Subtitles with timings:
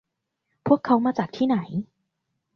[0.65, 1.57] พวกเค้ามาจากที่ไหน